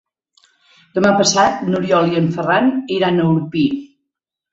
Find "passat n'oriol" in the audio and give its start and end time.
1.19-2.09